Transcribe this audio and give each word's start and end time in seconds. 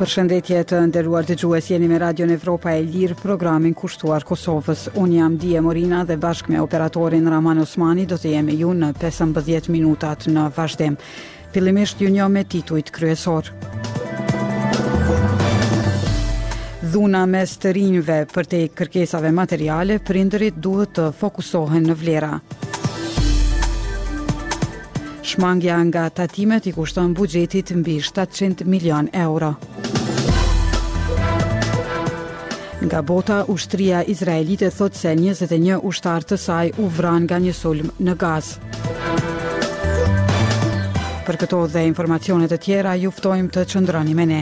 Për 0.00 0.08
shëndetje 0.08 0.60
të 0.64 0.78
ndërruar 0.88 1.26
të 1.28 1.34
jeni 1.68 1.88
me 1.90 1.98
Radio 1.98 2.24
Evropa 2.32 2.72
e 2.72 2.80
Lirë 2.82 3.14
programin 3.20 3.74
kushtuar 3.76 4.24
Kosovës. 4.24 4.86
Unë 4.96 5.16
jam 5.18 5.34
Dije 5.36 5.60
Morina 5.60 6.06
dhe 6.08 6.16
bashk 6.16 6.48
me 6.48 6.56
operatorin 6.60 7.26
Raman 7.28 7.58
Osmani 7.60 8.06
do 8.08 8.16
të 8.16 8.30
jemi 8.32 8.54
ju 8.60 8.70
në 8.72 8.94
15 9.02 9.68
minutat 9.68 10.24
në 10.32 10.44
vazhdem. 10.56 10.96
Fillimisht 11.52 12.00
ju 12.00 12.08
një 12.16 12.28
me 12.32 12.44
tituit 12.48 12.88
kryesor. 12.96 13.52
Dhuna 16.94 17.26
me 17.28 17.44
stërinjve 17.46 18.22
për 18.32 18.48
te 18.54 18.62
kërkesave 18.80 19.32
materiale, 19.36 19.98
prinderit 20.00 20.56
duhet 20.56 20.96
të 20.96 21.10
fokusohen 21.20 21.90
në 21.90 21.98
vlera. 22.04 22.32
Shmangja 25.30 25.76
nga 25.92 26.08
tatimet 26.10 26.66
i 26.66 26.72
kushton 26.74 27.12
bugjetit 27.14 27.70
mbi 27.76 28.00
700 28.02 28.64
milion 28.64 28.64
euro. 28.64 28.64
Shmangja 28.64 28.64
nga 28.64 28.64
tatimet 28.64 28.64
i 28.64 28.66
kushton 28.72 28.72
bugjetit 28.72 28.72
mbi 28.72 28.72
700 28.72 28.72
milion 28.78 29.12
euro. 29.28 29.54
Nga 32.80 33.02
bota, 33.02 33.44
ushtria 33.48 34.02
Izraelite 34.02 34.70
thot 34.72 34.96
se 34.96 35.12
21 35.12 35.82
ushtarë 35.84 36.28
të 36.30 36.36
saj 36.40 36.70
u 36.80 36.86
vran 36.96 37.26
nga 37.28 37.36
një 37.38 37.52
sulm 37.52 37.90
në 38.00 38.14
gaz. 38.22 38.54
Për 41.26 41.36
këto 41.42 41.60
dhe 41.74 41.82
informacionet 41.86 42.52
e 42.52 42.58
tjera, 42.58 42.94
juftojmë 42.96 43.52
të 43.54 43.66
qëndroni 43.74 44.14
me 44.16 44.26
ne. 44.32 44.40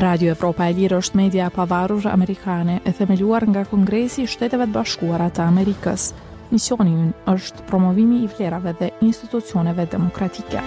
Radio 0.00 0.32
Evropa 0.36 0.68
e 0.68 0.76
Lirë 0.76 1.00
është 1.02 1.16
media 1.20 1.48
pavarur 1.52 2.06
amerikane 2.12 2.78
e 2.88 2.92
themeluar 2.92 3.48
nga 3.48 3.64
Kongresi 3.68 4.26
Shteteve 4.26 4.68
të 4.70 4.76
Bashkuara 4.76 5.28
të 5.32 5.48
Amerikës. 5.48 6.12
Misioni 6.52 7.10
është 7.32 7.64
promovimi 7.68 8.22
i 8.26 8.30
vlerave 8.36 8.76
dhe 8.80 8.92
institucioneve 9.08 9.88
demokratike. 9.92 10.60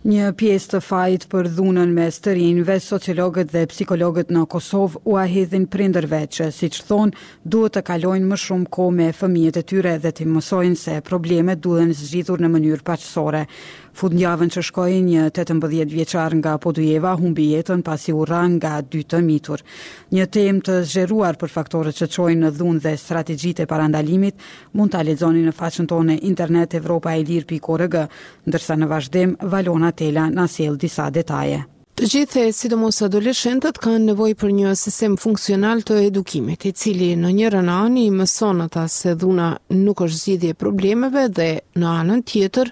Një 0.00 0.30
pjesë 0.40 0.70
të 0.72 0.78
fajit 0.80 1.24
për 1.28 1.48
dhunën 1.58 1.90
me 1.92 2.06
stërinve, 2.08 2.78
sociologët 2.80 3.50
dhe 3.52 3.66
psikologët 3.68 4.30
në 4.32 4.46
Kosovë 4.54 5.02
u 5.04 5.18
ahedhin 5.20 5.42
hedhin 5.44 5.66
prinderve 5.74 6.22
si 6.32 6.70
që 6.72 6.86
thonë, 6.88 7.12
duhet 7.44 7.76
të 7.76 7.82
kalojnë 7.84 8.26
më 8.30 8.38
shumë 8.40 8.66
ko 8.72 8.86
me 8.96 9.10
fëmijet 9.12 9.60
e 9.60 9.62
tyre 9.68 9.98
dhe 10.00 10.10
të 10.16 10.24
mësojnë 10.32 10.78
se 10.80 10.96
problemet 11.04 11.60
duhen 11.60 11.92
zgjithur 11.92 12.40
në 12.40 12.48
mënyrë 12.54 12.82
paqësore. 12.88 13.44
Fundjavën 14.00 14.48
që 14.54 14.62
shkoj 14.62 14.92
një 15.02 15.22
18 15.32 15.86
vjeqar 15.90 16.34
nga 16.38 16.52
Podujeva 16.62 17.16
humbi 17.18 17.48
jetën 17.56 17.80
pasi 17.84 18.12
u 18.14 18.22
ran 18.24 18.54
nga 18.60 18.76
dy 18.86 19.00
të 19.02 19.18
mitur. 19.26 19.60
Një 20.14 20.26
tem 20.30 20.60
të 20.62 20.76
zgjeruar 20.86 21.34
për 21.40 21.50
faktorët 21.50 21.96
që 21.98 22.06
qojnë 22.14 22.44
në 22.46 22.50
dhun 22.56 22.78
dhe 22.84 22.92
strategjit 22.96 23.60
e 23.60 23.66
parandalimit 23.66 24.34
mund 24.78 24.92
të 24.94 25.00
alezoni 25.00 25.42
në 25.42 25.52
faqën 25.58 25.90
tone 25.90 26.16
internet 26.22 26.74
evropa 26.78 27.12
e 27.12 27.20
ndërsa 28.46 28.76
në 28.78 28.86
vazhdem 28.90 29.34
valona 29.42 29.89
Donatella 29.90 30.30
na 30.30 30.46
sjell 30.48 30.76
disa 30.78 31.10
detaje. 31.10 31.62
Të 31.98 32.06
gjithë, 32.10 32.42
sidomos 32.56 33.02
adoleshentët, 33.04 33.78
kanë 33.82 33.98
nevojë 34.10 34.36
për 34.42 34.52
një 34.58 34.74
sistem 34.78 35.16
funksional 35.20 35.82
të 35.84 35.96
edukimit, 36.08 36.64
i 36.64 36.72
cili 36.82 37.10
në 37.20 37.30
njërën 37.38 37.68
anë 37.72 38.04
i 38.06 38.10
mëson 38.20 38.62
ata 38.64 38.86
se 38.88 39.14
dhuna 39.20 39.48
nuk 39.80 40.00
është 40.06 40.20
zgjidhje 40.24 40.54
problemeve 40.62 41.26
dhe 41.38 41.50
në 41.82 41.90
anën 42.00 42.22
tjetër 42.32 42.70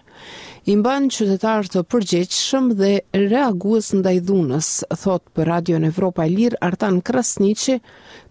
i 0.68 0.74
mban 0.76 1.06
qytetar 1.08 1.64
të 1.72 1.80
përgjegjshëm 1.88 2.66
dhe 2.76 2.88
reagues 3.16 3.86
ndaj 3.96 4.18
dhunës, 4.28 4.66
thot 5.00 5.22
për 5.32 5.48
Radio 5.48 5.78
në 5.80 5.88
Evropa 5.94 6.26
e 6.28 6.32
Lirë 6.34 6.58
Artan 6.66 6.98
Krasniqi, 7.00 7.78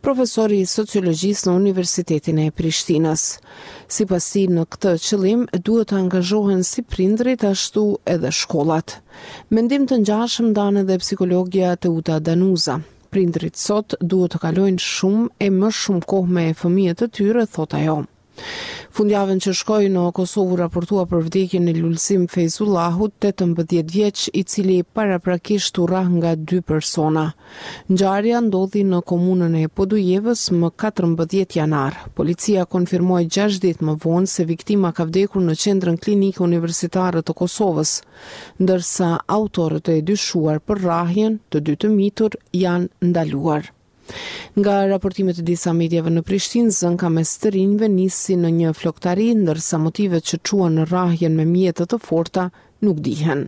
profesor 0.05 0.51
i 0.53 0.59
sociologjisë 0.69 1.47
në 1.49 1.55
Universitetin 1.57 2.41
e 2.43 2.51
Prishtinës. 2.53 3.23
Sipas 3.95 4.27
tij, 4.35 4.45
në 4.53 4.67
këtë 4.69 4.93
qëllim 5.07 5.47
duhet 5.65 5.89
të 5.89 5.97
angazhohen 6.03 6.61
si 6.63 6.83
prindrit 6.85 7.41
ashtu 7.49 7.87
edhe 8.05 8.29
shkollat. 8.29 8.99
Mendim 9.49 9.89
të 9.89 9.97
ngjashëm 10.03 10.53
dhan 10.59 10.77
edhe 10.83 10.99
psikologja 11.01 11.73
Teuta 11.87 12.19
Danuza. 12.19 12.77
Prindrit 13.09 13.57
sot 13.57 13.97
duhet 14.01 14.35
të 14.37 14.43
kalojnë 14.45 14.85
shumë 14.85 15.31
e 15.41 15.49
më 15.57 15.73
shumë 15.81 16.05
kohë 16.13 16.37
me 16.37 16.45
fëmijët 16.61 17.07
e 17.07 17.09
tyre, 17.17 17.47
thot 17.57 17.73
ajo. 17.81 17.97
Fundjavën 18.97 19.37
që 19.45 19.51
shkoi 19.57 19.89
në 19.95 20.03
Kosovë 20.17 20.55
raportua 20.59 21.01
për 21.09 21.19
vdekjen 21.25 21.67
e 21.69 21.73
Lulsim 21.75 22.23
Feisullahut, 22.33 23.11
18 23.27 23.83
vjeç, 23.91 24.23
i 24.39 24.41
cili 24.53 24.77
paraprakisht 24.99 25.77
u 25.83 25.85
rrah 25.91 26.07
nga 26.15 26.31
dy 26.51 26.63
persona. 26.71 27.25
Ngjarja 27.91 28.39
ndodhi 28.47 28.81
në 28.87 29.01
komunën 29.11 29.59
e 29.61 29.67
Podujevës 29.81 30.47
më 30.63 30.71
14 30.85 31.59
janar. 31.59 31.99
Policia 32.21 32.65
konfirmoi 32.73 33.21
6 33.37 33.61
ditë 33.67 33.85
më 33.91 33.95
vonë 34.07 34.33
se 34.33 34.47
viktima 34.53 34.91
ka 34.97 35.05
vdekur 35.11 35.45
në 35.45 35.59
qendrën 35.65 36.01
klinike 36.05 36.43
universitare 36.49 37.21
të 37.21 37.37
Kosovës, 37.43 37.93
ndërsa 38.65 39.11
autorët 39.39 39.93
e 39.93 40.01
dyshuar 40.09 40.57
për 40.65 40.83
rrahjen, 40.87 41.37
të 41.53 41.63
dy 41.69 41.77
të 41.85 41.93
mitur, 41.99 42.41
janë 42.65 43.11
ndaluar. 43.13 43.73
Nga 44.59 44.75
raportimet 44.91 45.37
e 45.41 45.43
disa 45.47 45.71
medjave 45.79 46.09
në 46.13 46.21
Prishtinë 46.27 46.71
zënka 46.77 47.09
me 47.15 47.21
stërinjve 47.31 47.89
nisi 47.97 48.37
në 48.43 48.49
një 48.61 48.71
floktari, 48.79 49.27
ndërsa 49.41 49.77
motive 49.83 50.21
që 50.29 50.39
quen 50.49 50.79
në 50.79 50.85
rahjen 50.93 51.35
me 51.41 51.45
mjetët 51.51 51.91
të 51.93 51.99
forta, 52.07 52.45
nuk 52.85 52.97
dihen. 53.03 53.47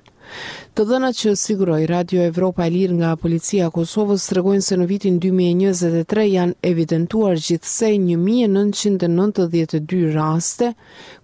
Të 0.77 0.83
dhënat 0.89 1.13
që 1.19 1.31
siguroi 1.41 1.85
Radio 1.89 2.21
Evropa 2.31 2.61
e 2.67 2.69
Lirë 2.73 2.97
nga 2.99 3.11
Policia 3.21 3.67
e 3.67 3.71
Kosovës 3.73 4.25
tregojnë 4.29 4.65
se 4.65 4.75
në 4.77 4.85
vitin 4.91 5.15
2023 5.23 6.25
janë 6.31 6.55
evidentuar 6.69 7.33
gjithsej 7.47 7.95
1992 7.97 10.13
raste 10.13 10.67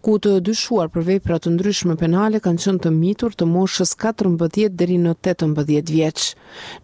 ku 0.01 0.11
të 0.25 0.31
dyshuar 0.47 0.87
për 0.95 1.03
vepra 1.11 1.37
të 1.43 1.49
ndryshme 1.53 1.95
penale 2.01 2.37
kanë 2.47 2.61
qenë 2.65 2.83
të 2.87 2.91
mitur 2.97 3.31
të 3.37 3.45
moshës 3.51 3.91
14 4.05 4.71
deri 4.81 4.97
në 5.05 5.09
18 5.29 5.83
vjeç. 5.91 6.19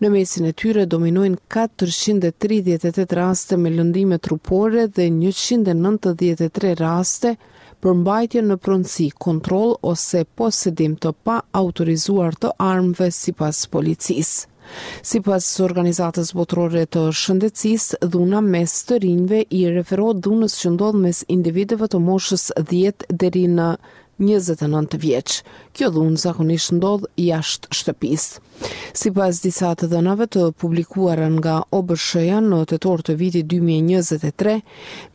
Në 0.02 0.08
mesin 0.18 0.44
e 0.46 0.54
tyre 0.64 0.84
dominojnë 0.96 1.42
438 1.58 3.10
raste 3.24 3.54
me 3.66 3.70
lëndime 3.74 4.18
trupore 4.28 4.84
dhe 4.94 5.06
193 5.18 6.76
raste 6.86 7.30
për 7.84 7.94
mbajtje 8.00 8.42
në 8.48 8.56
pronësi, 8.66 9.06
kontrol 9.26 9.72
ose 9.92 10.22
posedim 10.42 10.96
të 11.06 11.12
pa 11.28 11.38
autorizuar 11.64 12.38
të 12.44 12.52
armëve 12.70 13.08
si 13.18 13.34
pas 13.42 13.62
policisë. 13.76 14.48
Si 15.12 15.20
pas 15.28 15.46
organizatës 15.66 16.30
botrore 16.40 16.86
të 16.96 17.02
shëndecis, 17.22 17.88
dhuna 18.14 18.40
mes 18.50 18.76
të 18.88 19.00
rinjve 19.04 19.42
i 19.58 19.64
referot 19.76 20.22
dhunës 20.26 20.56
që 20.62 20.72
ndodhë 20.76 21.02
mes 21.08 21.24
individeve 21.38 21.90
të 21.92 22.00
moshës 22.06 22.46
10 22.72 23.10
deri 23.26 23.44
në 23.58 23.72
29 24.22 24.98
vjeç. 25.02 25.42
Kjo 25.74 25.88
dhunë 25.96 26.20
zakonisht 26.28 26.76
ndodh 26.78 27.08
jashtë 27.20 27.72
shtëpisë. 27.74 28.42
Sipas 29.02 29.40
disa 29.42 29.72
të 29.80 29.88
dhënave 29.90 30.28
të 30.30 30.44
publikuara 30.62 31.26
nga 31.34 31.56
OBSH-ja 31.78 32.42
në 32.46 32.60
tetor 32.70 33.02
të 33.08 33.16
vitit 33.22 33.48
2023, 33.54 34.54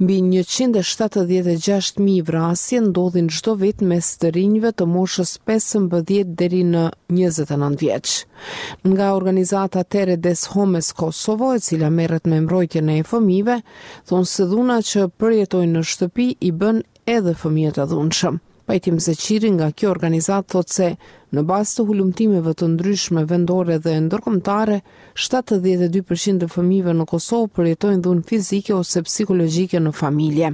mbi 0.03 0.17
176 0.33 2.01
mijë 2.07 2.25
vrasje 2.31 2.81
ndodhin 2.89 3.29
çdo 3.37 3.55
vit 3.61 3.85
mes 3.93 4.09
të 4.21 4.33
rinjve 4.41 4.73
të 4.75 4.89
moshës 4.97 5.37
15 5.51 6.33
deri 6.43 6.65
në 6.73 6.89
29 7.21 7.79
vjeç. 7.85 8.17
Nga 8.91 9.13
organizata 9.21 9.85
Tere 9.85 10.17
des 10.17 10.43
Homes 10.57 10.91
Kosovo, 10.93 11.53
e 11.55 11.61
cila 11.61 11.91
merret 11.91 12.27
me 12.27 12.41
mbrojtjen 12.43 12.91
e 12.91 12.99
fëmijëve, 13.07 13.61
thonë 14.09 14.31
se 14.33 14.49
dhuna 14.51 14.81
që 14.83 15.07
përjetojnë 15.21 15.79
në 15.79 15.87
shtëpi 15.93 16.29
i 16.41 16.51
bën 16.53 16.83
edhe 17.07 17.37
fëmijët 17.43 17.79
e 17.85 17.89
dhunshëm. 17.93 18.43
Pajtim 18.67 18.97
se 19.01 19.13
qiri 19.15 19.53
nga 19.55 19.69
kjo 19.71 19.93
organizat 19.95 20.47
thot 20.51 20.73
se 20.75 20.87
në 21.37 21.43
bas 21.51 21.75
të 21.77 21.85
hullumtimeve 21.87 22.55
të 22.59 22.67
ndryshme 22.73 23.23
vendore 23.33 23.77
dhe 23.85 23.93
ndërkomtare, 24.07 24.81
72% 25.27 26.43
të 26.43 26.49
fëmive 26.57 26.95
në 26.99 27.07
Kosovë 27.13 27.51
përjetojnë 27.59 28.03
dhunë 28.09 28.27
fizike 28.33 28.75
ose 28.79 29.05
psikologike 29.11 29.83
në 29.87 29.95
familje. 30.03 30.51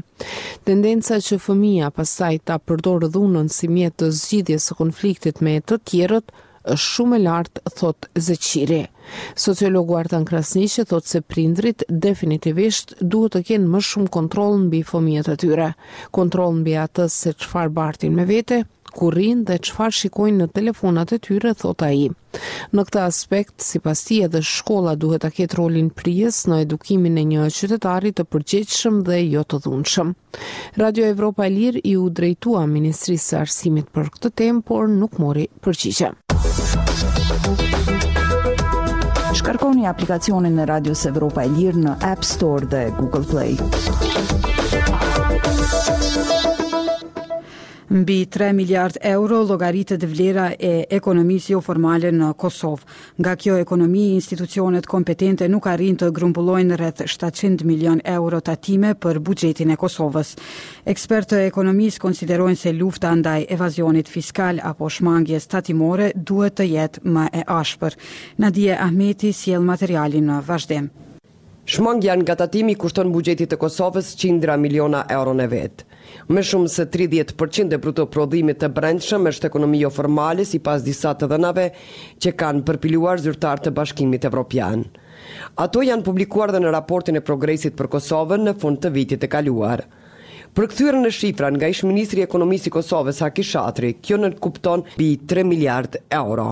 Tendenca 0.68 1.20
që 1.28 1.40
fëmija 1.46 1.90
pasaj 2.00 2.34
ta 2.52 2.60
përdorë 2.68 3.10
dhunën 3.16 3.48
si 3.56 3.72
mjetë 3.78 3.98
të 4.04 4.12
zgjidhje 4.20 4.60
së 4.66 4.78
konfliktit 4.82 5.40
me 5.48 5.56
të 5.72 5.80
tjerët, 5.90 6.32
është 6.64 6.88
shumë 6.88 7.16
e 7.16 7.20
lartë, 7.22 7.62
thot 7.78 8.06
Zeqiri. 8.24 8.82
Sociologu 9.44 9.96
Artan 10.00 10.26
Krasnishe 10.28 10.84
thot 10.88 11.08
se 11.10 11.20
prindrit 11.20 11.82
definitivisht 11.90 12.94
duhet 13.02 13.32
të 13.36 13.42
kenë 13.50 13.72
më 13.72 13.80
shumë 13.88 14.12
kontrol 14.18 14.54
në 14.60 14.68
bifë 14.76 14.90
fëmijët 14.94 15.30
e 15.34 15.40
tyre. 15.44 15.66
Kontrol 16.18 16.54
në 16.60 16.64
bi 16.68 16.76
atës 16.84 17.18
se 17.24 17.34
qëfar 17.42 17.72
bartin 17.80 18.14
me 18.20 18.28
vete, 18.28 18.60
kurin 18.92 19.42
dhe 19.48 19.56
qëfar 19.64 19.94
shikojnë 19.98 20.38
në 20.38 20.48
telefonat 20.58 21.14
e 21.16 21.18
tyre, 21.26 21.52
thot 21.64 21.82
a 21.84 21.88
i. 21.98 22.06
Në 22.72 22.84
këta 22.88 23.04
aspekt, 23.10 23.54
si 23.66 23.80
pas 23.84 23.98
tia 24.06 24.28
edhe 24.30 24.40
shkolla 24.52 24.94
duhet 25.02 25.24
të 25.26 25.30
ketë 25.40 25.58
rolin 25.62 25.90
prijes 25.98 26.44
në 26.48 26.62
edukimin 26.68 27.18
e 27.18 27.26
një 27.32 27.50
qytetari 27.58 28.14
të 28.14 28.28
përgjithshëm 28.36 29.02
dhe 29.08 29.18
jo 29.34 29.42
të 29.50 29.62
dhunëshëm. 29.66 30.14
Radio 30.84 31.08
Evropa 31.14 31.48
Lirë 31.56 31.82
i 31.88 31.98
u 32.00 32.06
drejtua 32.20 32.64
Ministrisë 32.76 33.40
Arsimit 33.42 33.90
për 33.98 34.12
këtë 34.16 34.34
tem, 34.42 34.62
por 34.64 34.88
nuk 34.94 35.18
mori 35.26 35.48
përgjithëm. 35.66 36.21
Shkarkoni 39.42 39.86
aplikacionin 39.88 40.56
e 40.56 40.64
Radios 40.66 41.02
Evropa 41.10 41.42
e 41.46 41.50
Lirë 41.50 41.82
në 41.82 41.96
App 42.12 42.22
Store 42.28 42.62
dhe 42.76 42.84
Google 43.00 43.26
Play. 43.32 43.58
mbi 47.94 48.24
3 48.26 48.52
miliard 48.56 48.96
euro 49.04 49.42
logaritet 49.44 50.00
vlera 50.08 50.46
e 50.58 50.86
ekonomisë 50.88 51.50
jo 51.52 51.58
formale 51.60 52.08
në 52.12 52.30
Kosovë. 52.40 52.86
Nga 53.20 53.32
kjo 53.36 53.56
ekonomi, 53.60 54.04
institucionet 54.16 54.86
kompetente 54.88 55.44
nuk 55.52 55.66
arrin 55.68 55.98
të 56.00 56.08
grumbullojnë 56.16 56.78
rreth 56.80 57.02
700 57.04 57.66
milion 57.68 58.00
euro 58.14 58.40
tatime 58.40 58.94
për 58.94 59.20
buxhetin 59.28 59.74
e 59.74 59.76
Kosovës. 59.76 60.32
Ekspertë 60.88 61.34
të 61.34 61.42
ekonomisë 61.50 62.00
konsiderojnë 62.06 62.60
se 62.64 62.72
lufta 62.72 63.12
ndaj 63.20 63.42
evazionit 63.52 64.08
fiskal 64.08 64.62
apo 64.72 64.88
shmangjes 64.88 65.44
tatimore 65.52 66.12
duhet 66.16 66.56
të 66.62 66.68
jetë 66.72 67.04
më 67.14 67.26
e 67.42 67.46
ashpër. 67.60 67.98
Nadia 68.38 68.80
Ahmeti 68.86 69.34
sjell 69.36 69.68
materialin 69.68 70.30
në 70.32 70.40
vazhdim. 70.48 70.88
Shmangja 71.68 72.16
nga 72.22 72.40
tatimi 72.40 72.74
kushton 72.74 73.12
bugjetit 73.12 73.52
të 73.52 73.60
Kosovës 73.60 74.14
qindra 74.18 74.56
miliona 74.58 75.04
euro 75.20 75.36
në 75.38 75.50
vetë. 75.56 75.91
Më 76.32 76.42
shumë 76.48 76.70
se 76.70 76.86
30% 76.94 77.74
e 77.76 77.82
bruto 77.82 78.04
prodhimit 78.10 78.60
të 78.62 78.70
brendshëm 78.76 79.28
është 79.32 79.48
ekonomi 79.50 79.82
jo 79.82 79.90
formale 79.96 80.46
sipas 80.48 80.84
disa 80.86 81.14
të 81.18 81.28
dhënave 81.32 81.66
që 82.22 82.34
kanë 82.42 82.62
përpiluar 82.70 83.22
zyrtar 83.24 83.62
të 83.62 83.74
Bashkimit 83.78 84.26
Evropian. 84.30 84.86
Ato 85.66 85.82
janë 85.86 86.06
publikuar 86.06 86.50
dhe 86.52 86.62
në 86.64 86.70
raportin 86.74 87.18
e 87.20 87.26
progresit 87.28 87.74
për 87.78 87.90
Kosovën 87.96 88.46
në 88.48 88.54
fund 88.62 88.80
të 88.82 88.92
vitit 88.94 89.22
të 89.22 89.30
kaluar. 89.36 89.84
Për 90.52 90.66
këthyrë 90.68 90.98
në 91.00 91.10
shifra 91.16 91.48
nga 91.54 91.68
ishë 91.72 91.86
Ministri 91.88 92.20
Ekonomisi 92.24 92.68
Kosovës 92.74 93.22
Haki 93.24 93.44
Shatri, 93.48 93.94
kjo 94.04 94.18
në 94.20 94.34
kupton 94.44 94.82
bi 94.98 95.14
3 95.30 95.46
miljard 95.48 95.96
euro. 96.12 96.44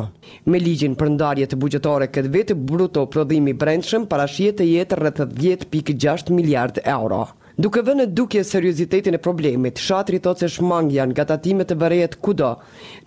Me 0.48 0.60
ligjin 0.62 0.94
për 0.96 1.10
ndarje 1.18 1.48
të 1.50 1.58
bugjetore 1.60 2.08
këtë 2.08 2.32
vetë 2.36 2.56
bruto 2.70 3.04
prodhimi 3.12 3.52
brendshëm 3.52 4.06
parashjet 4.08 4.62
e 4.64 4.70
jetë 4.70 5.00
rrëtë 5.02 5.28
10.6 5.42 6.32
miljard 6.38 6.80
euro. 6.88 7.26
Duke 7.60 7.80
vënë 7.84 8.04
dukje 8.16 8.40
seriozitetin 8.48 9.16
e 9.16 9.18
problemit, 9.20 9.80
shatri 9.86 10.16
thot 10.24 10.40
se 10.40 10.46
shmang 10.54 10.86
janë 10.94 11.12
nga 11.12 11.24
tatimet 11.32 11.74
e 11.74 11.76
bërejet 11.82 12.14
kudo, 12.24 12.48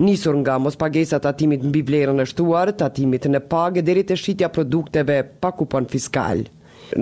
nisur 0.05 0.35
nga 0.44 0.59
mos 0.61 0.77
pagesa 0.81 1.17
tatimit 1.23 1.63
në 1.65 1.81
vlerën 1.88 2.21
e 2.21 2.25
shtuar, 2.31 2.69
tatimit 2.81 3.25
në 3.31 3.41
pagë 3.53 3.81
deri 3.88 4.03
të 4.05 4.19
e 4.45 4.50
produkteve 4.57 5.17
pa 5.41 5.51
kupon 5.57 5.89
fiskal. 5.94 6.44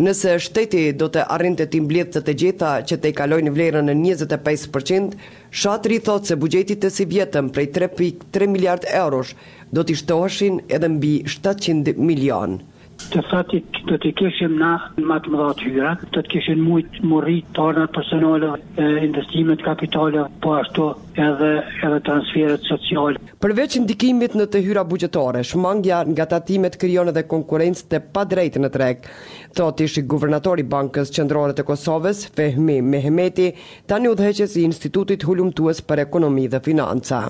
Nëse 0.05 0.37
shteti 0.47 0.83
do 0.95 1.09
të 1.11 1.25
arrin 1.35 1.57
të 1.59 1.65
tim 1.73 1.85
të 1.91 2.21
të 2.23 2.37
gjitha 2.43 2.71
që 2.87 2.95
të 3.01 3.11
i 3.11 3.17
kalojnë 3.19 3.51
vlerën 3.57 3.91
në 3.91 3.97
25%, 3.99 5.19
shatri 5.51 5.99
thot 6.07 6.23
se 6.31 6.35
bugjetit 6.45 6.79
të 6.85 6.89
si 6.99 7.05
vjetëm 7.17 7.49
prej 7.57 7.67
3.3 7.81 8.47
miliard 8.55 8.83
eurosh 9.03 9.35
do 9.75 9.81
të 9.83 9.97
shtoheshin 10.03 10.61
edhe 10.79 10.87
mbi 10.95 11.13
700 11.39 11.97
milionë 11.97 12.63
të 13.09 13.21
fati 13.29 13.59
të 13.89 13.97
të 14.01 14.11
keshim 14.19 14.53
na 14.61 14.71
në 14.97 15.05
matë 15.09 15.31
më 15.33 15.39
dha 15.41 15.47
të 15.59 15.65
hyra, 15.67 15.91
të 16.13 16.19
të 16.21 16.31
keshim 16.35 16.61
mujt 16.65 16.99
më 17.07 17.21
rritë 17.25 17.55
të 17.57 17.63
arnat 17.67 17.93
personale, 17.95 18.49
e, 18.79 18.85
investimet 19.07 19.63
kapitale, 19.65 20.27
po 20.43 20.53
ashtu 20.61 20.89
edhe, 21.19 21.49
edhe 21.87 21.99
transferet 22.07 22.63
sociale. 22.69 23.19
Përveç 23.41 23.79
ndikimit 23.83 24.35
në 24.37 24.45
të 24.53 24.61
hyra 24.67 24.83
bugjetore, 24.87 25.41
shmangja 25.47 26.03
nga 26.11 26.27
tatimet 26.35 26.77
kryon 26.81 27.09
edhe 27.11 27.25
konkurenc 27.33 27.83
të 27.91 28.03
pa 28.13 28.23
drejtë 28.29 28.61
në 28.61 28.71
trek. 28.75 29.09
Thot 29.57 29.81
i 29.83 29.87
guvernatori 30.13 30.63
Bankës 30.63 31.11
Qendrore 31.11 31.55
të 31.57 31.65
Kosovës, 31.67 32.23
Fehmi 32.37 32.77
Mehmeti, 32.81 33.49
tani 33.87 34.07
u 34.07 34.15
dheqes 34.15 34.55
i 34.55 34.63
Institutit 34.63 35.25
Hullumtues 35.27 35.81
për 35.83 36.05
Ekonomi 36.05 36.47
dhe 36.47 36.61
Financa. 36.63 37.23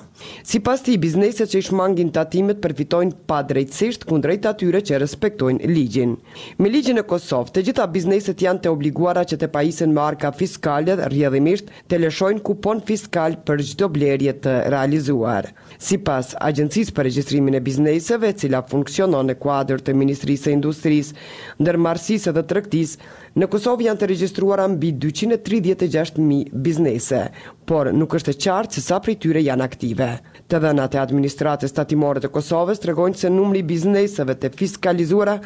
Si 0.44 0.60
pas 0.60 0.82
ti, 0.82 0.98
bizneset 0.98 1.50
që 1.50 1.58
i 1.58 1.66
shmangin 1.70 2.12
tatimet 2.14 2.60
përfitojnë 2.62 3.24
pa 3.26 3.40
drejtësisht 3.42 4.06
kundrejt 4.08 4.46
atyre 4.46 4.82
që 4.86 5.00
respektojnë 5.02 5.61
ligjin. 5.68 6.16
Me 6.58 6.68
ligjin 6.70 6.98
e 7.00 7.04
Kosovë, 7.08 7.52
të 7.54 7.62
gjitha 7.68 7.84
bizneset 7.92 8.40
janë 8.42 8.64
të 8.64 8.70
obliguara 8.74 9.22
që 9.28 9.38
të 9.40 9.48
pajisen 9.54 9.92
marka 9.96 10.32
fiskalet 10.38 11.00
rjedhimisht 11.12 11.70
të 11.90 12.00
lëshojnë 12.02 12.42
kupon 12.46 12.80
fiskal 12.88 13.36
për 13.48 13.62
gjdo 13.70 13.88
blerje 13.94 14.34
të 14.44 14.56
realizuar. 14.72 15.50
Si 15.78 15.98
pas 15.98 16.34
Agencis 16.50 16.92
për 16.96 17.08
Regjistrimin 17.08 17.58
e 17.58 17.64
Bizneseve, 17.64 18.32
cila 18.38 18.62
funksionon 18.70 19.30
e 19.34 19.38
kuadër 19.42 19.82
të 19.82 19.96
Ministrisë 19.98 20.50
e 20.52 20.56
Industris, 20.58 21.14
ndërmarsisë 21.60 22.36
dhe 22.38 22.46
trëktisë, 22.54 23.10
Në 23.40 23.46
Kosovë 23.48 23.86
janë 23.86 23.96
të 24.02 24.06
regjistruara 24.10 24.66
mbi 24.68 24.90
236.000 25.02 26.50
biznese, 26.66 27.20
por 27.64 27.88
nuk 27.96 28.12
është 28.18 28.34
e 28.34 28.36
qartë 28.44 28.76
se 28.76 28.82
sa 28.84 28.98
prej 29.00 29.14
tyre 29.24 29.40
janë 29.48 29.64
aktive. 29.64 30.08
Të 30.52 30.58
dhënat 30.60 30.94
e 30.94 30.98
administratës 31.00 31.70
statimore 31.72 32.20
të 32.20 32.28
Kosovës 32.32 32.80
tregojnë 32.82 33.18
se 33.20 33.28
numri 33.36 33.60
i 33.62 33.64
bizneseve 33.68 34.34
të 34.42 34.50
fiskalizuara 34.60 35.36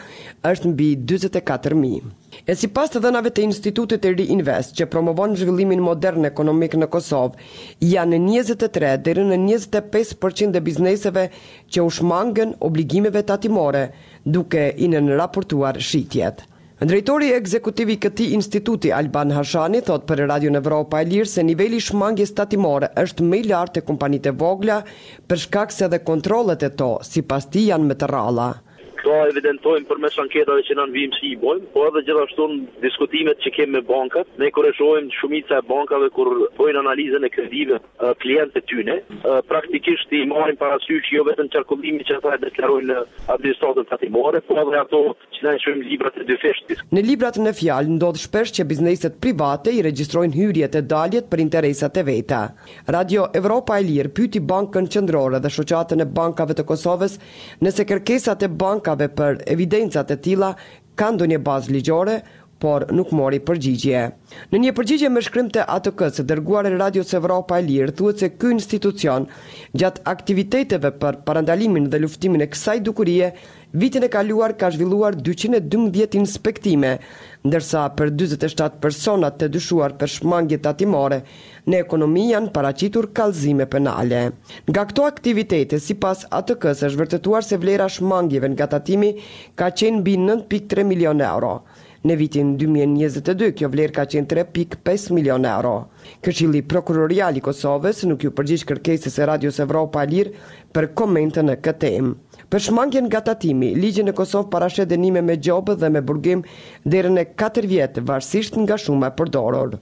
është 0.50 0.72
mbi 0.72 0.88
44000. 1.12 2.00
E 2.50 2.56
si 2.62 2.66
pas 2.78 2.90
të 2.90 3.02
dhënave 3.04 3.30
të 3.36 3.44
institutit 3.48 4.08
e 4.10 4.12
reinvest 4.16 4.74
që 4.80 4.88
promovon 4.94 5.36
zhvillimin 5.38 5.84
modern 5.90 6.26
ekonomik 6.32 6.74
në 6.82 6.88
Kosovë, 6.96 7.46
janë 7.92 8.20
23 8.24 8.90
dhe 9.06 9.28
në 9.30 9.38
25% 9.44 10.58
e 10.58 10.64
bizneseve 10.70 11.26
që 11.70 11.86
u 11.86 11.94
shmangën 12.00 12.56
obligimeve 12.72 13.22
tatimore 13.30 13.86
duke 14.38 14.66
i 14.74 14.90
në 14.96 15.06
raportuar 15.22 15.78
shqitjetë. 15.78 16.50
Drejtori 16.80 17.28
ekzekutiv 17.34 17.88
i 17.92 17.94
këtij 17.96 18.32
instituti 18.38 18.90
Alban 18.96 19.30
Hashani 19.36 19.78
thot 19.86 20.02
për 20.10 20.20
Radio 20.30 20.50
në 20.56 20.60
Evropa 20.64 21.00
e 21.00 21.06
Lirë 21.12 21.30
se 21.30 21.44
niveli 21.50 21.78
i 21.80 21.84
shmangjes 21.86 22.34
tatimore 22.40 22.90
është 23.04 23.28
më 23.30 23.38
i 23.38 23.46
lartë 23.46 23.78
te 23.78 23.84
kompanitë 23.86 24.34
vogla 24.44 24.76
për 25.32 25.42
shkak 25.46 25.72
se 25.78 25.86
edhe 25.88 26.02
kontrollet 26.10 26.68
e 26.68 26.72
to 26.82 26.90
sipas 27.14 27.48
ti 27.56 27.64
janë 27.72 27.88
më 27.92 27.98
të 28.04 28.10
rralla 28.12 28.50
këto 29.06 29.22
evidentojmë 29.30 29.86
për 29.86 30.00
mes 30.02 30.16
anketave 30.18 30.62
që 30.66 30.74
në 30.74 30.80
nënvim 30.82 31.12
si 31.14 31.28
i 31.32 31.36
bojmë, 31.38 31.68
po 31.74 31.84
edhe 31.86 32.00
gjithashtu 32.08 32.46
në 32.50 32.56
diskutimet 32.82 33.42
që 33.44 33.52
kemë 33.54 33.74
me 33.76 33.82
bankat, 33.86 34.32
ne 34.42 34.48
koreshojmë 34.56 35.12
shumica 35.20 35.60
e 35.62 35.64
bankave 35.68 36.08
kur 36.16 36.30
bojnë 36.58 36.80
analizën 36.82 37.22
e 37.22 37.30
kredive 37.30 37.78
eh, 37.78 38.12
klientë 38.22 38.56
të 38.58 38.62
tyne, 38.70 38.96
eh, 38.98 39.38
praktikisht 39.46 40.10
i 40.18 40.24
marim 40.26 40.58
parasysh 40.58 41.12
jo 41.14 41.22
vetëm 41.28 41.50
qarkullimi 41.54 42.06
që 42.08 42.18
ta 42.24 42.34
e 42.34 42.40
deklarojnë 42.48 42.88
në 42.90 43.04
administratën 43.36 43.86
fatimore, 43.92 44.42
po 44.48 44.58
edhe 44.64 44.80
ato 44.82 45.04
që 45.38 45.46
ne 45.46 45.54
shumë 45.62 45.86
libra 45.86 46.10
të 46.16 46.26
dyfishtë. 46.32 46.78
Në 46.96 47.04
librat 47.06 47.38
në 47.46 47.54
fjalë, 47.60 47.94
ndodhë 48.00 48.24
shpesh 48.24 48.54
që 48.58 48.66
bizneset 48.72 49.20
private 49.22 49.70
i 49.78 49.84
registrojnë 49.86 50.34
hyrjet 50.40 50.80
e 50.82 50.82
daljet 50.90 51.30
për 51.30 51.44
interesat 51.46 52.02
e 52.02 52.06
veta. 52.10 52.40
Radio 52.96 53.30
Evropa 53.38 53.78
e 53.78 53.86
Lirë 53.86 54.10
bankën 54.50 54.90
Qendrore 54.96 55.38
dhe 55.46 55.52
shoqatën 55.60 56.02
e 56.02 56.10
bankave 56.20 56.58
të 56.58 56.64
Kosovës 56.68 57.18
nëse 57.62 57.84
kërkesat 57.90 58.42
e 58.42 58.48
bankave 58.50 58.95
grave 58.96 59.08
për 59.16 59.40
evidencat 59.56 60.10
e 60.10 60.16
tila 60.26 60.50
kanë 61.00 61.18
do 61.18 61.24
një 61.32 61.38
bazë 61.48 61.72
ligjore, 61.76 62.20
por 62.62 62.86
nuk 62.96 63.10
mori 63.14 63.38
përgjigje. 63.44 64.02
Në 64.52 64.60
një 64.62 64.72
përgjigje 64.76 65.10
me 65.12 65.22
shkrim 65.24 65.50
të 65.52 65.64
ATK 65.76 66.06
së 66.18 66.24
dërguar 66.30 66.68
e 66.70 66.72
Radio 66.80 67.04
Evropa 67.18 67.58
e 67.60 67.66
Lirë, 67.66 67.94
thuhet 67.98 68.22
se 68.22 68.30
ky 68.38 68.54
institucion 68.56 69.26
gjatë 69.76 70.04
aktiviteteve 70.14 70.92
për 71.02 71.18
parandalimin 71.28 71.90
dhe 71.92 72.00
luftimin 72.04 72.46
e 72.46 72.50
kësaj 72.52 72.78
dukurie, 72.88 73.30
vitin 73.82 74.06
e 74.06 74.10
kaluar 74.12 74.54
ka 74.60 74.70
zhvilluar 74.72 75.18
212 75.28 76.16
inspektime, 76.22 76.94
ndërsa 77.46 77.84
për 77.98 78.14
47 78.22 78.80
persona 78.82 79.30
të 79.36 79.50
dyshuar 79.56 79.94
për 80.00 80.12
shmangje 80.16 80.60
tatimore 80.64 81.20
në 81.70 81.80
ekonomi 81.84 82.28
janë 82.32 82.52
paracitur 82.56 83.10
kalzime 83.14 83.66
penale. 83.66 84.22
Nga 84.70 84.86
këto 84.92 85.04
aktivitete, 85.06 85.78
sipas 85.82 86.24
ATK 86.38 86.70
së 86.78 86.88
është 86.88 87.00
vërtetuar 87.02 87.44
se 87.46 87.58
vlera 87.60 87.88
shmangjeve 87.90 88.48
nga 88.54 88.70
tatimi 88.76 89.12
ka 89.58 89.68
qenë 89.70 90.00
mbi 90.00 90.16
9.3 90.26 90.86
milionë 90.94 91.28
euro. 91.32 91.56
Në 92.06 92.14
vitin 92.20 92.50
2022, 92.54 93.46
kjo 93.58 93.66
vlerë 93.72 93.94
ka 93.96 94.04
qenë 94.12 94.28
3.5 94.30 95.06
milion 95.16 95.46
euro. 95.50 95.70
Këshilli 96.22 96.60
prokurorial 96.70 97.40
i 97.40 97.40
Kosovës 97.42 98.04
nuk 98.06 98.22
ju 98.22 98.30
përgjish 98.36 98.62
kërkesës 98.68 99.16
e 99.18 99.26
Radios 99.30 99.58
Evropa 99.64 100.04
Lirë 100.12 100.44
për 100.76 100.86
komente 101.00 101.42
në 101.42 101.56
këtë 101.66 101.82
temë. 101.88 102.12
Për 102.52 102.64
shmangjen 102.68 103.08
nga 103.10 103.24
tatimi, 103.26 103.72
ligjë 103.82 104.04
në 104.06 104.14
Kosovë 104.20 104.52
parashe 104.54 104.86
dënime 104.92 105.24
me 105.26 105.34
gjobë 105.48 105.74
dhe 105.82 105.90
me 105.96 106.04
burgim 106.12 106.44
dhere 106.86 107.10
në 107.16 107.26
4 107.42 107.72
vjetë 107.74 108.06
varsisht 108.12 108.60
nga 108.62 108.78
shumë 108.84 109.10
e 109.10 109.12
përdoror. 109.18 109.74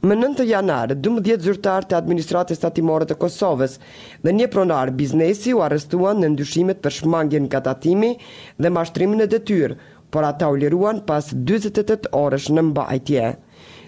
Më 0.00 0.16
9 0.24 0.46
janar, 0.54 0.94
12 0.96 1.44
zyrtarë 1.44 1.90
të 1.92 1.98
administratës 2.00 2.62
tatimore 2.66 3.04
të 3.04 3.18
Kosovës 3.20 3.76
dhe 4.24 4.32
një 4.40 4.48
pronar 4.56 4.94
biznesi 5.02 5.52
u 5.52 5.60
arrestuan 5.66 6.22
në 6.24 6.32
ndyshimet 6.38 6.80
për 6.84 6.96
shmangjen 7.02 7.50
nga 7.50 7.60
tatimi 7.68 8.14
dhe 8.56 8.72
mashtrimin 8.72 9.26
e 9.28 9.32
detyrë, 9.34 9.76
por 10.10 10.24
ata 10.24 10.48
u 10.50 10.54
liruan 10.58 11.00
pas 11.06 11.30
28 11.34 12.10
orësh 12.16 12.50
në 12.54 12.64
mbajtje. 12.70 13.30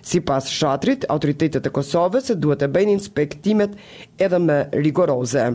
Si 0.03 0.21
pas 0.27 0.49
shatrit, 0.57 1.05
autoritetet 1.15 1.67
e 1.69 1.75
Kosovës 1.75 2.31
e 2.35 2.39
duhet 2.39 2.63
e 2.63 2.69
bejnë 2.75 2.95
inspektimet 2.97 3.77
edhe 4.19 4.39
me 4.43 4.57
rigoroze. 4.75 5.49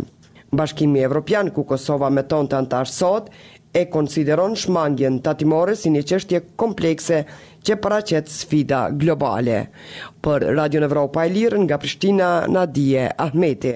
Bashkimi 0.56 1.02
Evropian, 1.04 1.50
ku 1.52 1.66
Kosova 1.68 2.10
me 2.10 2.24
tonë 2.24 2.52
të 2.54 2.60
antarë 2.62 2.92
sot, 2.94 3.30
e 3.76 3.82
konsideron 3.92 4.56
shmangjen 4.56 5.20
të 5.22 5.34
atimore 5.34 5.76
si 5.76 5.90
një 5.94 6.06
qështje 6.10 6.40
komplekse 6.58 7.22
që 7.68 7.76
paracet 7.84 8.32
sfida 8.32 8.86
globale. 9.02 9.66
Për 10.24 10.48
Radio 10.58 10.82
Evropa 10.88 11.28
e 11.28 11.34
Lirë 11.36 11.62
nga 11.66 11.78
Prishtina, 11.78 12.30
Nadije 12.48 13.10
Ahmeti. 13.28 13.76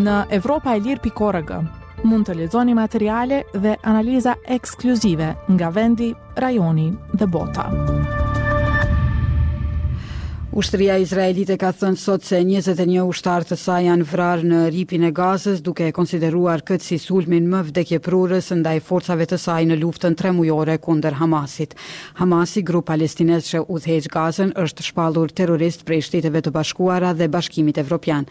Në 0.00 0.16
Evropa 0.34 0.74
e 0.74 0.80
Lirë 0.82 1.14
mund 2.06 2.28
të 2.28 2.34
lexoni 2.38 2.72
materiale 2.76 3.42
dhe 3.52 3.74
analiza 3.82 4.36
ekskluzive 4.56 5.32
nga 5.56 5.68
vendi, 5.74 6.12
rajoni 6.40 6.90
dhe 7.14 7.26
bota. 7.28 7.68
Ushtria 10.58 10.96
Izraelite 10.98 11.54
ka 11.56 11.68
thënë 11.70 12.00
sot 12.02 12.24
se 12.26 12.40
21 12.42 13.04
ushtarë 13.06 13.46
të 13.52 13.56
saj 13.56 13.84
janë 13.86 14.06
vrarë 14.10 14.48
në 14.50 14.62
ripin 14.74 15.04
e 15.06 15.12
gazës, 15.14 15.60
duke 15.62 15.86
e 15.86 15.92
konsideruar 15.94 16.64
këtë 16.66 16.82
si 16.82 16.96
sulmin 16.98 17.46
më 17.52 17.60
vdekjeprurës 17.68 18.48
ndaj 18.58 18.80
forcave 18.88 19.28
të 19.30 19.38
saj 19.38 19.60
në 19.70 19.76
luftën 19.78 20.16
tre 20.18 20.32
mujore 20.34 20.74
kunder 20.82 21.14
Hamasit. 21.20 21.76
Hamasi, 22.18 22.64
grup 22.66 22.88
palestines 22.90 23.46
që 23.52 23.62
udhejgë 23.70 24.10
gazën, 24.16 24.50
është 24.64 24.88
shpalur 24.88 25.30
terrorist 25.38 25.86
prej 25.86 26.00
shteteve 26.08 26.42
të 26.42 26.54
bashkuara 26.58 27.12
dhe 27.14 27.30
bashkimit 27.30 27.78
evropian. 27.84 28.26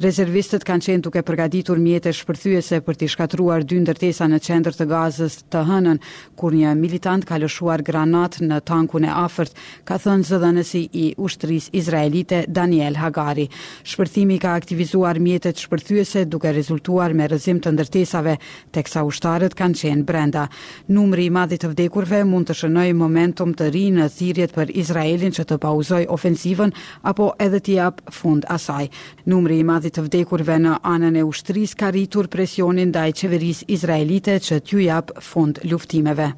Rezervistët 0.00 0.62
kanë 0.64 0.84
qenë 0.86 1.02
duke 1.04 1.20
përgatitur 1.28 1.76
mjete 1.76 2.08
shpërthyese 2.16 2.78
për 2.86 2.96
të 3.02 3.06
shkatruar 3.12 3.64
dy 3.68 3.82
ndërtesa 3.82 4.24
në 4.32 4.38
qendër 4.46 4.72
të 4.78 4.84
Gazës 4.88 5.34
të 5.52 5.60
hënën, 5.68 5.98
kur 6.40 6.54
një 6.56 6.70
militant 6.80 7.26
ka 7.28 7.36
lëshuar 7.42 7.82
granat 7.84 8.38
në 8.40 8.62
tankun 8.64 9.04
e 9.04 9.10
afërt, 9.24 9.52
ka 9.84 9.98
thënë 10.00 10.24
zëdhënësi 10.30 10.80
i 10.96 11.02
ushtrisë 11.20 11.74
izraelite 11.82 12.38
Daniel 12.48 12.96
Hagari. 12.96 13.44
Shpërthimi 13.92 14.38
ka 14.40 14.54
aktivizuar 14.56 15.20
mjetet 15.20 15.60
shpërthyese 15.66 16.24
duke 16.32 16.54
rezultuar 16.56 17.12
me 17.12 17.28
rrëzim 17.28 17.60
të 17.60 17.74
ndërtesave, 17.76 18.38
teksa 18.78 19.04
ushtarët 19.04 19.58
kanë 19.60 19.78
qenë 19.82 20.08
brenda. 20.08 20.46
Numri 20.88 21.28
i 21.28 21.34
madh 21.36 21.52
i 21.58 21.60
të 21.60 21.74
vdekurve 21.74 22.22
mund 22.32 22.48
të 22.48 22.56
shënojë 22.62 22.96
momentum 23.02 23.52
të 23.52 23.68
rinë 23.76 24.00
në 24.00 24.08
thirrjet 24.16 24.56
për 24.56 24.72
Izraelin 24.80 25.36
që 25.36 25.44
të 25.52 25.60
pauzojë 25.66 26.08
ofensivën 26.18 26.72
apo 27.12 27.34
edhe 27.50 27.60
të 27.68 27.76
jap 27.76 28.00
fund 28.22 28.48
asaj. 28.56 28.88
Numri 29.28 29.60
i 29.66 29.70
të 29.94 30.04
vdekurve 30.06 30.56
në 30.64 30.76
anën 30.94 31.16
e 31.20 31.24
ushtrisë 31.26 31.78
ka 31.82 31.90
rritur 31.94 32.28
presionin 32.34 32.92
ndaj 32.94 33.08
qeverisë 33.22 33.68
izraelite 33.78 34.38
që 34.48 34.60
t'ju 34.66 34.84
jap 34.90 35.12
fond 35.32 35.60
luftimeve. 35.70 36.30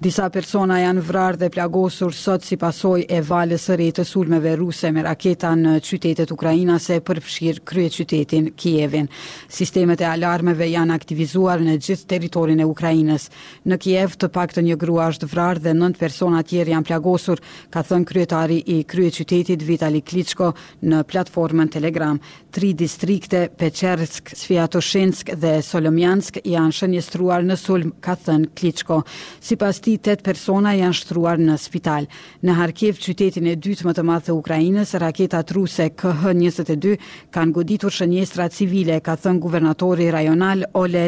Disa 0.00 0.24
persona 0.32 0.78
janë 0.80 1.02
vrarë 1.04 1.36
dhe 1.42 1.48
plagosur 1.52 2.14
sot 2.16 2.40
si 2.46 2.56
pasoj 2.56 3.02
e 3.04 3.18
valës 3.20 3.66
së 3.68 3.74
të 3.98 4.04
sulmeve 4.08 4.54
ruse 4.56 4.88
me 4.96 5.02
raketa 5.04 5.50
në 5.52 5.74
qytetet 5.84 6.30
ukrainase 6.32 6.96
për 7.04 7.18
fshir 7.20 7.58
krye 7.68 7.90
qytetin 7.92 8.46
Kievin. 8.56 9.10
Sistemet 9.52 10.00
e 10.00 10.06
alarmeve 10.08 10.64
janë 10.72 10.94
aktivizuar 10.96 11.60
në 11.60 11.74
gjithë 11.84 12.06
territorin 12.14 12.60
e 12.60 12.64
Ukrainës. 12.70 13.26
Në 13.68 13.76
Kiev 13.84 14.14
të 14.22 14.30
paktën 14.38 14.64
një 14.70 14.78
grua 14.80 15.10
është 15.12 15.28
vrarë 15.34 15.62
dhe 15.66 15.74
9 15.76 16.00
persona 16.00 16.40
të 16.40 16.48
tjerë 16.54 16.72
janë 16.78 16.88
plagosur, 16.94 17.44
ka 17.70 17.84
thënë 17.90 18.08
kryetari 18.14 18.58
i 18.78 18.78
krye 18.94 19.12
qytetit 19.18 19.66
Vitali 19.68 20.00
Klitschko 20.00 20.54
në 20.80 21.02
platformën 21.12 21.74
Telegram. 21.76 22.16
Tri 22.50 22.72
distrikte 22.74 23.44
Pechersk, 23.60 24.32
Sviatoshinsk 24.34 25.34
dhe 25.44 25.58
Solomjansk 25.62 26.40
janë 26.48 26.78
shënjestruar 26.80 27.44
në 27.46 27.60
sulm, 27.62 27.92
ka 28.02 28.16
thënë 28.24 28.54
Klitschko. 28.58 29.02
Sipas 29.44 29.84
8 29.98 30.22
persona 30.24 30.74
janë 30.76 30.94
shtruar 30.94 31.40
në 31.40 31.56
spital. 31.58 32.06
Në 32.46 32.54
Kharkiv, 32.58 32.98
qytetin 33.02 33.48
e 33.50 33.56
dytë 33.58 33.86
më 33.88 33.94
të 33.96 34.04
madh 34.06 34.26
të 34.28 34.34
Ukrainës, 34.36 34.92
raketat 35.02 35.50
ruse 35.56 35.88
KH-22 35.98 36.96
kanë 37.34 37.54
goditur 37.56 37.94
shënjestra 37.94 38.46
civile, 38.54 39.00
ka 39.02 39.16
thënë 39.18 39.40
guvernatori 39.44 40.10
rajonal 40.14 40.64
Ole 40.76 41.06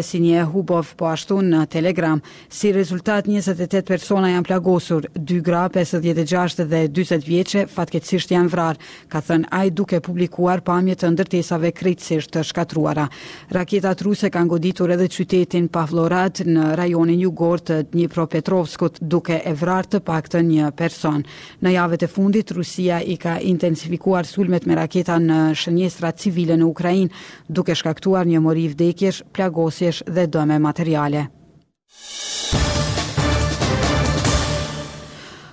Hubov 0.52 0.94
po 0.96 1.06
ashtu 1.10 1.40
në 1.42 1.62
Telegram. 1.68 2.20
Si 2.48 2.72
rezultat 2.72 3.26
28 3.28 3.82
persona 3.86 4.30
janë 4.32 4.46
plagosur, 4.48 5.06
2 5.16 5.40
gra 5.40 5.66
56 5.72 6.56
dhe 6.72 6.82
40 6.88 7.26
vjeqe, 7.26 7.66
fatkeqësisht 7.66 8.30
janë 8.34 8.50
vrarë, 8.52 8.78
ka 9.08 9.20
thënë 9.20 9.48
ai 9.50 9.70
duke 9.70 10.00
publikuar 10.00 10.60
pamje 10.60 10.94
të 10.96 11.12
ndërtesave 11.14 11.70
kritikisht 11.72 12.32
të 12.32 12.42
shkatruara. 12.48 13.06
Raketat 13.52 14.00
ruse 14.02 14.30
kanë 14.32 14.48
goditur 14.48 14.90
edhe 14.94 15.08
qytetin 15.12 15.66
Pavlorat 15.72 16.40
në 16.46 16.70
rajonin 16.78 17.20
jugor 17.20 17.60
të 17.60 17.82
Dnipropetrovsk 17.92 18.72
Moskut, 18.73 18.97
duke 19.05 19.35
e 19.45 19.50
vrarë 19.59 19.91
të 19.93 19.99
pak 20.07 20.31
të 20.33 20.38
një 20.49 20.69
person. 20.79 21.21
Në 21.62 21.73
javët 21.75 22.07
e 22.07 22.09
fundit, 22.09 22.55
Rusia 22.57 23.02
i 23.14 23.19
ka 23.21 23.35
intensifikuar 23.50 24.25
sulmet 24.25 24.64
me 24.71 24.79
raketa 24.81 25.19
në 25.21 25.43
shënjestra 25.64 26.14
civile 26.25 26.57
në 26.57 26.71
Ukrajin, 26.73 27.12
duke 27.61 27.76
shkaktuar 27.76 28.25
një 28.33 28.41
moriv 28.49 28.79
dekjesh, 28.81 29.21
plagosjesh 29.37 30.00
dhe 30.09 30.25
dëme 30.38 30.57
materiale. 30.73 31.26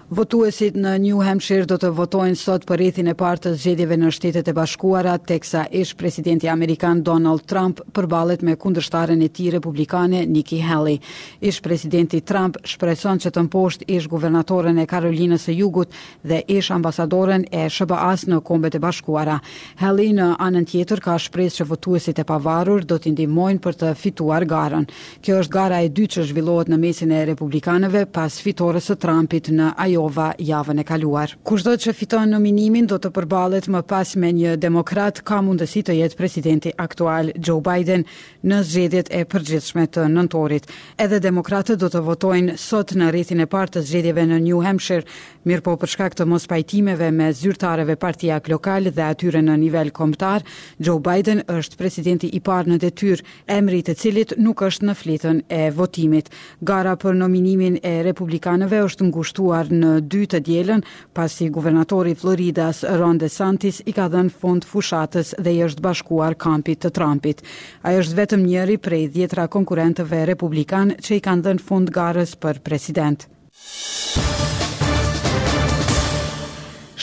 Votuesit 0.10 0.74
në 0.74 0.96
New 1.04 1.20
Hampshire 1.22 1.68
do 1.70 1.75
të 1.78 1.92
votojnë 1.94 2.34
sot 2.39 2.63
për 2.66 2.80
rrethin 2.80 3.12
e 3.12 3.13
parë 3.18 3.42
të 3.44 3.50
zgjedhjeve 3.62 3.98
në 4.01 4.08
Shtetet 4.16 4.48
e 4.50 4.54
Bashkuara, 4.58 5.12
teksa 5.22 5.68
ish 5.78 5.92
presidenti 6.00 6.48
amerikan 6.50 7.04
Donald 7.06 7.44
Trump 7.46 7.84
përballet 7.94 8.42
me 8.42 8.56
kundërshtaren 8.58 9.22
e 9.22 9.28
tij 9.30 9.51
republikane 9.54 10.24
Nikki 10.25 10.63
Haley. 10.66 10.98
Ish 11.46 11.60
presidenti 11.62 12.24
Trump 12.25 12.58
shpreson 12.66 13.22
se 13.22 13.30
të 13.30 13.44
mposht 13.51 13.84
ish 13.86 14.08
guvernatorën 14.10 14.82
e 14.82 14.88
Karolinës 14.89 15.46
së 15.46 15.54
Jugut 15.60 15.94
dhe 16.25 16.42
ish 16.56 16.72
ambasadoren 16.74 17.46
e 17.51 17.68
SBA-s 17.70 18.25
në 18.34 18.42
Kombet 18.50 18.80
e 18.82 18.82
Bashkuara. 18.82 19.38
Haley 19.84 20.16
në 20.18 20.32
anën 20.42 20.66
tjetër 20.72 21.04
ka 21.06 21.20
shpres 21.22 21.62
se 21.62 21.70
votuesit 21.70 22.18
e 22.18 22.25
pavarur 22.25 22.82
do 22.89 22.98
t'i 22.98 23.13
ndihmojnë 23.13 23.62
për 23.68 23.80
të 23.84 23.94
fituar 24.08 24.50
garën. 24.56 24.89
Kjo 25.22 25.38
është 25.46 25.58
gara 25.60 25.84
e 25.86 25.94
dytë 25.94 26.18
që 26.20 26.28
zhvillohet 26.34 26.74
në 26.74 26.82
mesin 26.88 27.13
e 27.13 27.24
republikanëve 27.30 28.08
pas 28.10 28.42
fitores 28.42 28.89
së 28.89 28.98
Trumpit 29.06 29.54
në 29.54 29.70
Ajo 29.78 29.98
Iowa 30.00 30.34
javën 30.39 30.79
e 30.79 30.84
kaluar. 30.88 31.32
Kushdo 31.44 31.74
që 31.75 31.94
fiton 31.98 32.32
nominimin 32.32 32.86
do 32.88 32.96
të 33.01 33.10
përballet 33.15 33.65
më 33.74 33.82
pas 33.89 34.13
me 34.20 34.29
një 34.34 34.53
demokrat 34.63 35.20
ka 35.27 35.41
mundësi 35.44 35.82
të 35.88 35.96
jetë 35.98 36.18
presidenti 36.20 36.72
aktual 36.86 37.32
Joe 37.36 37.60
Biden 37.65 38.06
në 38.48 38.60
zgjedhjet 38.70 39.12
e 39.20 39.24
përgjithshme 39.32 39.88
të 39.94 40.06
nëntorit. 40.13 40.68
Edhe 41.06 41.20
demokratët 41.25 41.82
do 41.82 41.89
të 41.91 42.03
votojnë 42.08 42.56
sot 42.60 42.94
në 42.96 43.10
rrethin 43.12 43.44
e 43.46 43.50
parë 43.51 43.74
të 43.75 43.84
zgjedhjeve 43.89 44.25
në 44.32 44.39
New 44.48 44.62
Hampshire, 44.65 45.08
mirëpo 45.50 45.75
për 45.82 45.94
shkak 45.96 46.15
të 46.20 46.27
mos 46.32 46.48
pajtimeve 46.51 47.12
me 47.12 47.32
zyrtareve 47.41 47.96
partia 47.98 48.39
lokal 48.50 48.89
dhe 48.96 49.03
atyre 49.12 49.41
në 49.44 49.58
nivel 49.62 49.91
kombëtar, 50.00 50.46
Joe 50.79 51.00
Biden 51.06 51.44
është 51.48 51.77
presidenti 51.82 52.32
i 52.34 52.39
parë 52.50 52.70
në 52.74 52.79
detyrë, 52.86 53.24
emri 53.53 53.79
i 53.79 53.84
të 53.86 53.96
cilit 54.01 54.34
nuk 54.38 54.62
është 54.65 54.86
në 54.89 54.96
fletën 55.01 55.41
e 55.62 55.70
votimit. 55.77 56.29
Gara 56.62 56.96
për 57.01 57.15
nominimin 57.22 57.79
e 57.86 58.00
republikanëve 58.06 58.79
është 58.88 59.10
ngushtuar 59.10 59.70
në 59.70 59.88
dy 59.98 60.25
të 60.29 60.39
dielën, 60.48 60.84
pasi 61.17 61.50
guvernatori 61.55 62.13
i 62.13 62.17
Floridas 62.22 62.84
Ron 63.01 63.17
DeSantis 63.22 63.81
i 63.89 63.96
ka 63.98 64.05
dhënë 64.13 64.36
fund 64.41 64.67
fushatës 64.72 65.34
dhe 65.41 65.55
i 65.58 65.63
është 65.67 65.86
bashkuar 65.88 66.38
kampit 66.46 66.84
të 66.86 66.93
Trumpit. 67.00 67.43
Ai 67.81 67.98
është 68.03 68.19
vetëm 68.22 68.46
njëri 68.50 68.77
prej 68.86 69.03
10 69.17 69.48
konkurrentëve 69.58 70.22
republikan 70.34 70.93
që 71.01 71.15
i 71.17 71.24
kanë 71.29 71.50
dhënë 71.50 71.65
fund 71.72 71.96
garës 71.98 72.38
për 72.46 72.62
president. 72.69 73.25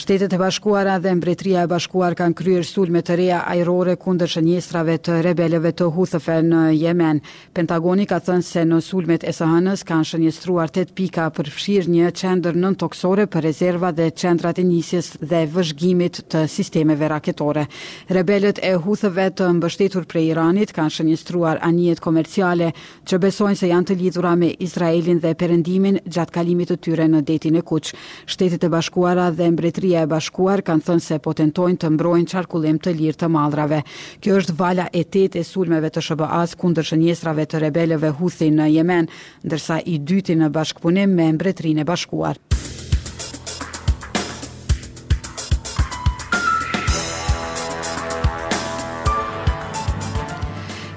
Shtetet 0.07 0.33
e 0.33 0.37
Bashkuara 0.39 0.93
dhe 1.03 1.11
Mbretëria 1.19 1.65
e 1.65 1.67
Bashkuar 1.67 2.13
kanë 2.15 2.35
kryer 2.39 2.61
sulme 2.63 3.01
të 3.03 3.15
reja 3.19 3.37
ajrore 3.51 3.97
kundër 3.99 4.29
shënjestrave 4.31 4.93
të 5.03 5.15
rebeleve 5.25 5.73
të 5.81 5.87
Huthëve 5.97 6.37
në 6.47 6.61
Jemen. 6.81 7.17
Pentagoni 7.57 8.05
ka 8.07 8.21
thënë 8.23 8.45
se 8.49 8.61
në 8.69 8.77
sulmet 8.85 9.25
e 9.27 9.33
SHN-s 9.35 9.83
kanë 9.89 10.07
shënjestruar 10.13 10.71
8 10.71 10.93
pika 10.95 11.25
për 11.37 11.49
fshirje 11.51 11.91
një 11.95 12.11
qendër 12.21 12.55
nën 12.61 12.77
toksore 12.83 13.25
për 13.33 13.47
rezerva 13.49 13.89
dhe 13.97 14.05
qendrat 14.21 14.61
e 14.63 14.65
nisjes 14.69 15.09
dhe 15.19 15.41
vëzhgimit 15.57 16.21
të 16.31 16.45
sistemeve 16.55 17.11
raketore. 17.13 17.65
Rebelët 18.07 18.63
e 18.63 18.71
Huthëve 18.85 19.27
të 19.41 19.49
mbështetur 19.59 20.07
prej 20.13 20.23
Iranit 20.29 20.71
kanë 20.79 20.95
shënjestruar 21.01 21.59
anijet 21.69 21.99
komerciale 22.07 22.71
që 23.03 23.21
besojnë 23.27 23.59
se 23.59 23.67
janë 23.73 23.91
të 23.91 23.99
lidhura 24.05 24.35
me 24.39 24.53
Izraelin 24.69 25.19
dhe 25.19 25.35
Perëndimin 25.43 25.99
gjatë 26.07 26.37
kalimit 26.39 26.71
të 26.71 26.79
tyre 26.87 27.11
në 27.11 27.25
detin 27.33 27.59
e 27.59 27.67
Kuç. 27.73 27.91
Shtetet 28.25 28.63
e 28.63 28.71
Bashkuara 28.77 29.27
dhe 29.35 29.51
Mbretëria 29.51 29.95
e 29.97 30.05
Bashkuar 30.09 30.61
kanë 30.65 30.85
thënë 30.87 31.03
se 31.05 31.17
po 31.27 31.33
tentojnë 31.39 31.79
të 31.83 31.89
mbrojnë 31.95 32.29
çarkullim 32.33 32.77
të 32.83 32.93
lirë 32.99 33.19
të 33.23 33.29
mallrave. 33.37 33.81
Kjo 34.23 34.39
është 34.41 34.55
vala 34.59 34.87
e 34.93 35.03
tetë 35.15 35.41
e 35.41 35.47
sulmeve 35.51 35.89
të 35.93 36.03
SBA-s 36.09 36.57
kundër 36.63 36.89
shënjestrave 36.91 37.47
të 37.51 37.63
rebelëve 37.67 38.13
Huthi 38.19 38.51
në 38.59 38.69
Yemen, 38.75 39.09
ndërsa 39.45 39.81
i 39.95 39.99
dyti 40.11 40.37
në 40.41 40.51
bashkpunim 40.59 41.17
me 41.21 41.31
mbretërinë 41.37 41.85
e 41.85 41.89
Bashkuar. 41.93 42.41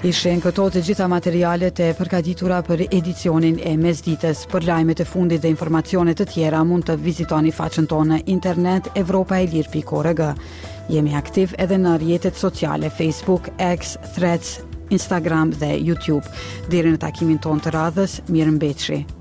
Ishen 0.00 0.38
këto 0.40 0.64
të 0.72 0.80
gjitha 0.86 1.06
materialet 1.12 1.76
e 1.84 1.88
përgatitura 1.92 2.62
për 2.64 2.86
edicionin 2.86 3.58
e 3.68 3.74
mesditës. 3.76 4.46
Për 4.48 4.64
lajmet 4.70 5.02
e 5.04 5.04
fundit 5.04 5.42
dhe 5.42 5.50
informacione 5.52 6.14
të 6.16 6.24
tjera 6.32 6.62
mund 6.64 6.86
të 6.88 6.96
vizitoni 7.04 7.52
faqen 7.58 7.84
tonë 7.92 8.08
në 8.14 8.20
internet 8.36 8.88
evropaelir.org. 9.02 10.24
Jemi 10.88 11.12
aktiv 11.20 11.52
edhe 11.60 11.76
në 11.84 11.98
rrjetet 12.00 12.40
sociale 12.46 12.88
Facebook, 12.96 13.52
X, 13.60 13.98
Threads, 14.16 14.56
Instagram 14.88 15.52
dhe 15.60 15.74
YouTube. 15.76 16.24
Deri 16.72 16.96
në 16.96 17.04
takimin 17.06 17.42
tonë 17.44 17.68
të 17.68 17.76
radhës, 17.80 18.20
mirëmbëjtje. 18.32 19.19